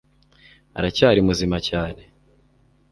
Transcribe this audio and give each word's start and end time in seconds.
aracyari 0.77 1.19
muzima 1.27 1.57
cyane 1.69 2.01